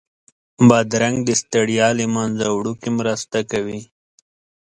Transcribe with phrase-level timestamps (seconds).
[0.67, 3.79] بادرنګ د ستړیا له منځه وړو کې مرسته کوي.